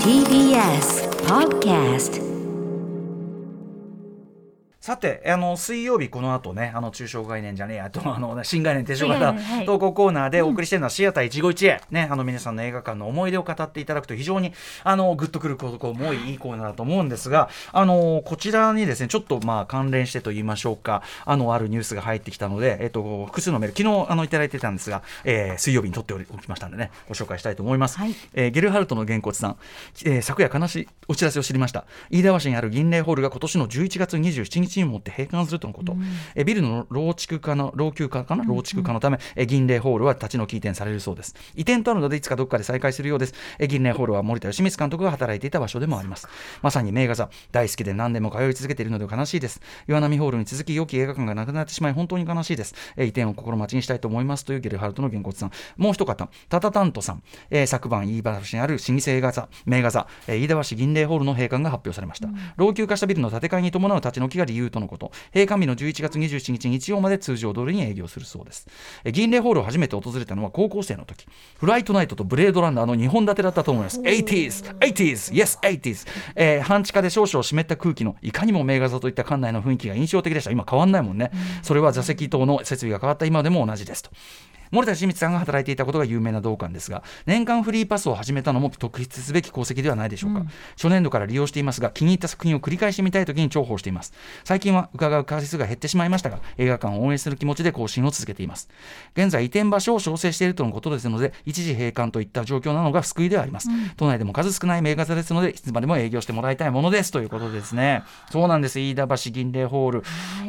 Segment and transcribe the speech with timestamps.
[0.00, 2.25] TBS Podcast
[4.86, 14.52] さて、あの水曜日この後ね、あの中小概念じゃねえやと、あの新概念提唱型はい投稿コーナーでお送りしてるのはシアター一期一会、ね、あの皆さんの映画館の思い出を語っていただくと非常に
[14.84, 16.38] あのグッとくることも多いいい。
[16.38, 27.98] コーナーだと思うんですが、あのこちらにですね、ちょっとまあ関連してと言いましょうか、あのあるニュースが入ってきたので、えっと複数のメール昨日あのいただいてたんですが、えー水曜日に撮っておきましたのでね、ご紹介したいと思います。
[27.98, 28.14] はい。
[28.34, 29.56] えーゲルハルトのげんこつさん、
[30.04, 31.86] えー昨夜悲しいお知らせを知りました。
[32.10, 35.96] 飯田橋にある銀霊ホールが今年の11月27日にもって閉館するとのこと、
[36.34, 38.44] えービルの老築化の老朽化かな？
[38.44, 41.34] 老築化のため、えー銀霊ホールは立ち退き移転されるそうです。
[41.54, 46.28] 移転とあるのでいつかどこかで再開するようです、えー銀霊ホールは森田義満監督が働いていた場所でもあります。
[46.62, 49.60] まさに名画座大好きで何年も通い続けているので悲しいです。
[49.88, 55.52] 岩波ホールに続き良き映画館がなくなってしまい本当に悲しいです、えー移転を心待ちにしたいと思いますというゲルハルトのげんこつさん。
[55.76, 56.14] もう一方
[56.48, 65.12] タタタントさん、えー昨晩飯田橋にある老舗映画座名画座、えー飯田橋銀霊ホールの閉館が発表されました、老朽化したビルの建て替えに伴う立ち退きが理由とのこと。
[65.34, 68.66] 閉館日の11月27日日曜まで通常通りに営業するそうです、
[69.04, 71.26] えー銀霊ホールを初めて訪れたのは高校生の時。
[71.58, 74.00] フライトナイトとブレードランナーの2本立てだったと思います。
[74.00, 80.50] 80s 80s yes 80s、えー半地下で少々湿った空気のいかにも名画座といった館内の雰囲気が印象的でした。
[80.50, 81.30] 今変わんないもんね、
[81.62, 83.26] それは座席等の設備が変わった。
[83.26, 84.10] 今でも同じですと
[84.70, 90.42] 森田清水さんが働いていたことが有名な同館ですが年間フリーパスを始めたのも特筆すべき功績ではないでしょうか、
[90.76, 94.12] 初年度から利用していますが気に入った作品を繰り返してみたい時に重宝しています。
[94.44, 98.68] 最近は伺う回数が減ってしまいましたが映画館を応援する気持ちで更新を続けています。
[99.14, 108.02] 現在移転場所を調整しているとのことですので一時閉館といった状況なのが救いではあります、都内でも数少ない名画座ですのでいつまでも営業してもらいたいものですということですね。
[108.30, 108.78] そうなんです。
[108.78, 110.02] 飯田橋銀霊ホール、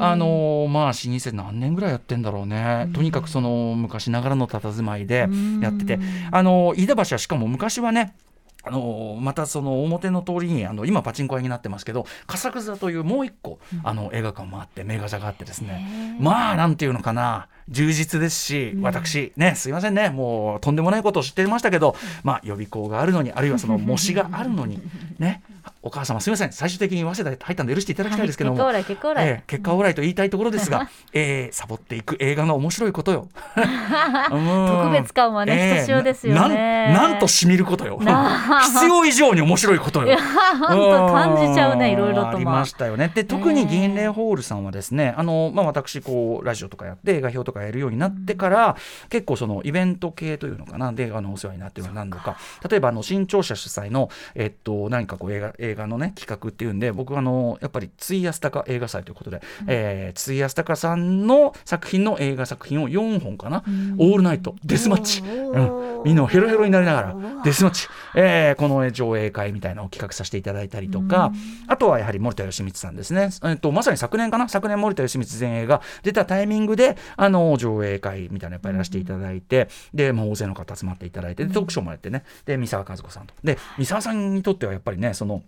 [0.00, 5.28] あのーまあ老舗何年ぐらいやってんだろうね、とにかくその昔ながらの佇まいで
[5.60, 5.98] やってて、
[6.30, 8.14] あのー飯田橋はしかも昔はね
[8.62, 16.16] あのまたその表の通りにあの今パチンコ屋になってますけど笠草座というもう一個、あの映画館もあって名画座があってですね。
[16.18, 17.48] まあなんていうのかな。
[17.70, 20.10] 充実ですし、私ねすいませんね。
[20.10, 24.82] もうとんでもないことを知ってましたけど、まあ予備校があるのにあるいはその模試があるのに
[25.18, 25.42] ね
[25.84, 33.28] お母様すみません最終的に早稲田入ったんで許していただきたいですけども、 はい結果オーライ結果オーライええ結果オーライと言いたいところですが、 えーサボっていく映画の面白いことよ。
[33.54, 37.98] 特別感はねひとしおですよねなんなんとしみることよ。
[37.98, 40.16] 必要以上に面白いことよ。
[40.58, 43.10] 本当感じちゃうねいろいろとありましたよね。
[43.14, 48.76] で特に銀霊ホールさんはですね、あのまあ私こうラジオとかやって映画表とかやるようになってから、
[49.10, 52.36] 結構そのイベント系というのかなであのお世話になってるのが何度か。
[52.68, 63.64] 例えばあの新潮社主催のえっと何かこう映画映画のね企画っていうんで僕はあのやっぱりツイヤスタカ映画祭ということで、えー、ツイヤスタカさんの作品の映画作品を4本かな、
[63.98, 65.20] オールナイトデスマッチ。
[65.20, 66.02] うん。
[66.04, 71.32] みんなヘロヘロになりながらデスマッチ、えーこの上映会みたいなのを企画させていただいたりとか、
[71.66, 74.48] あとはやはり森田義満さんですね、えっとまさに昨年かな？
[74.48, 82.24] 昨年森田義満前映が出たタイミングであの上映会みたいなのやっぱりやらせていただいて、でもう大勢の方集まっていただいてでトークショーもやってね。
[82.44, 83.34] で三沢和子さんと。
[83.42, 85.42] で三沢さんにとってはやっぱりねその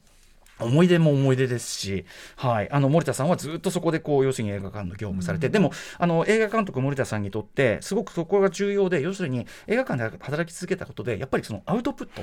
[0.58, 2.04] 思い出も思い出ですし、
[2.36, 12.22] はい、あの森田さんはずっとそこでこう要するに映画館の業務されて、でもあの映画監督森田さんにとってすごくそこが重要で要するに映画館で働き続けたことでやっぱりそのアウトプット、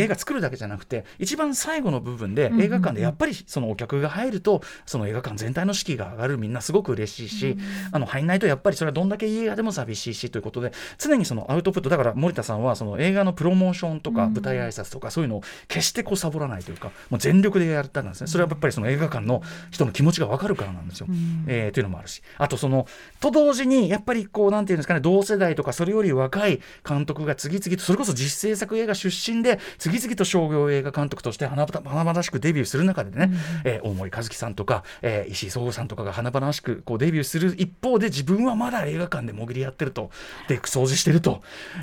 [0.00, 7.56] 映画作るだけじゃなくて一番最後の部分で映画館でやっぱりそのお客が入るとその映画館全体の士気が上がるみんなすごく嬉しいし、
[7.92, 18.26] あの入んないとやっぱりそれはどんだけいい映画でも寂しいしということで常にそのアウトプットだから森田さんはその映画のプロモーションとか舞台挨拶とかそういうのを決してこうサボらないというかもう全力でやったんですね。
[18.26, 21.06] それはやっぱりその映画館の人の気持ちが分かるからなんですよ。
[21.46, 22.22] えーというのもあるし。
[22.38, 22.86] あとその
[23.20, 33.32] と同時にやっぱりこうなんていうんですかね同世代とかそれより若い監督が次々とそれこそ実制作映画出身で次々と商業映画監督として華々しくデビューする中でね、
[33.64, 40.10] えー大森和樹さんとか、えー石井壮吾さんとかが華々しくこうデビューする一方で自分はまだ映画館で潜りやってると
[40.48, 41.42] で掃除してると。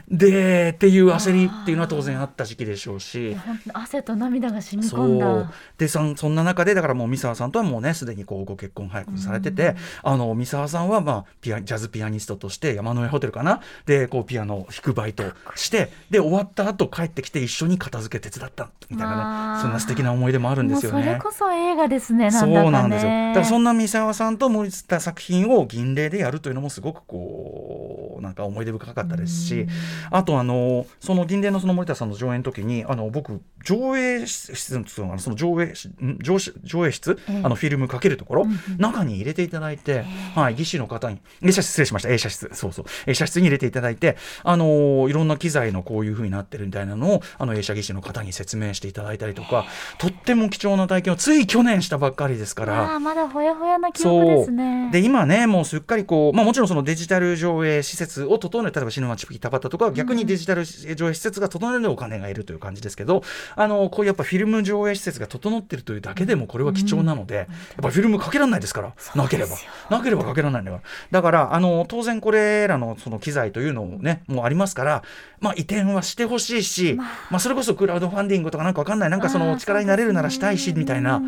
[0.09, 3.35] でっていう焦りっていうのは当然あった時期でしょうし。
[3.73, 13.61] 汗と涙が染み込んだでそんそんな中でだからもう三沢さんとはもうねすでにこうご結婚早くされてて、あの三沢さんはまあピアジャズピアニストとして山の上ホテルかな？
[13.85, 15.23] でこうピアノを弾くバイト
[15.55, 21.03] してで終わった後帰ってきて一緒に片付け手伝ったみたいなまあねそんな素敵な思い出もあるんですよね。
[21.03, 22.31] それこそ映画ですねね。
[22.31, 23.11] そうなんですよ。
[23.11, 29.67] だからそんな三沢さんと森田作品を銀霊でやるというのもすごくこうなんか思い出深かったですし
[30.11, 37.41] あとあのその銀霊のその森田さんの上演の時にあの僕上映室のその上映ん上映上映室、ええ。
[37.43, 49.65] あのフィルムかけるところ、うんうん中に入れていただいて、はい、技師の方に映写室失礼しました映写室そうそう映写室に入れていただいて、あのーいろんな機材のこういう風になってるみたいなのをあの映写技師の方に説明していただいたりとか
[49.97, 52.99] とっても貴重な体験をつい去年したばっかりですから。
[52.99, 54.89] まだほやほやな記憶ですね。
[54.91, 63.23] で今ねもうすっかりこう、まあ、もちろんそのデジタル上映施設を整える例えばシネマチピタパタとかは逆にデジタル上映施設が整えるお金がいるという感じですけど、
[63.55, 67.47] あのこういうやっぱフィルム上映施設が整ってるというだけでもこれは貴重なので、やっ
[67.81, 69.55] ぱフィルムかけられないですからなければ。
[69.89, 75.03] なければかけられないんだからだからあの当然これらのその機材というのもねもうありますから、
[75.39, 81.21] まあ、移転はしてほしいし、まあ、それこそクラウドファンディングとかなんかわかんないなんかそのあー力になれるならしたいしみたいな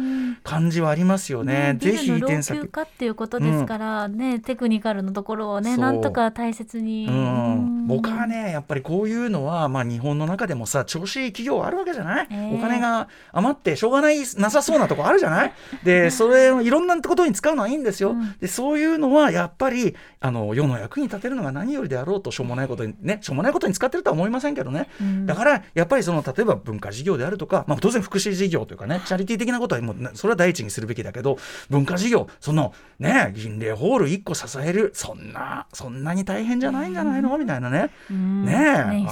[0.44, 1.78] 感じはありますよね。
[1.80, 7.08] ビぜひ移転先化っていうことですからね、テクニカルのところをねなんとか大切に。
[7.08, 12.56] うん、僕はねやっぱりこういうのは、まあ、日本の中でもさ調子いい企業あるわけじゃない、ええ。
[12.56, 15.54] お金が余ってしょうがないなさそうなとこあるじゃない？
[15.84, 18.36] でそれをいろんなことに使うのはいいんですよ、うん。
[18.40, 25.26] でそういうのはやっぱりあの世の役に立てるのが何よりであろうとしょうもないことにねしょうもないことに使ってるとは思いませんけどね、うん。
[25.26, 31.38] だからやっぱりその例えば文化事業であるとか、まあ、当然福祉事業というかねチャリティー的なことはもうねそれは第一にするべきだけど
[31.70, 37.38] 文化事業そのね銀霊ホール1個支えるそんなそんなに大変じゃないんじゃないの？
[37.38, 37.90] みたいなね。
[38.10, 38.46] うん。
[38.46, 39.06] ねえ、ね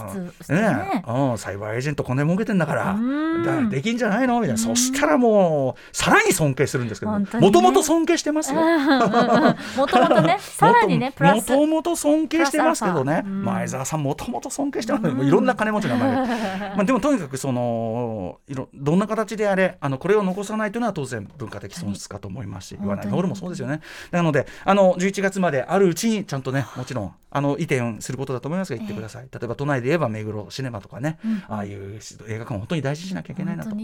[0.50, 1.04] ね。
[1.08, 1.12] え。
[1.12, 3.44] うん、サイバーエージェント金儲けてんだから、うん。
[3.44, 4.40] だからできんじゃないの？
[4.40, 8.62] みたいな、そしたらもうさらに尊敬するんですけどもともと尊敬してますよ。
[8.62, 11.52] もともとね さらにねプラス。
[11.52, 16.34] もともと尊敬してますけどね、前澤さんもともと尊敬してます、いろんな金持ちの名前で。
[16.76, 23.82] まあでもとにかくそのいろどんな形であれあのこれを残さないというのは当然文化的損失かと思いますし、言わない本当にホールもそうですよね。
[24.12, 31.44] なのであの11月まであるうちにちゃんとねもちろんあの移転することだと思いますが行ってください、例えば都内で言えば目黒シネマとかね、うん。
[31.50, 32.00] ああいう
[32.30, 33.76] 映画館を本当に大事にしなきゃいけないなと。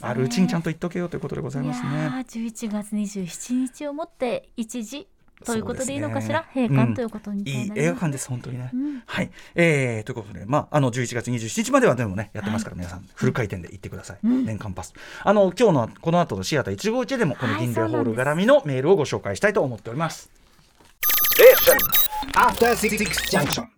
[0.00, 1.90] あるうちにちゃんと言っとけよということでございますね。
[1.90, 5.06] いやー11月27日をもって一時
[5.44, 8.70] ということでいいのかしら、ね閉館ということにいいなります映画館です、本当にね。
[8.72, 14.18] うんはい、えー、ということで、まあ、あの11月27日まではでもね、やってますから、皆さん、フル回転で行ってください。
[14.24, 14.94] うん年間パス。
[15.22, 20.30] あの、今日のこの後のシアター151でも、このはい銀霊ホール絡みのメールをご紹介したいと思っております。
[22.34, 22.96] After Six
[23.30, 23.75] Junction.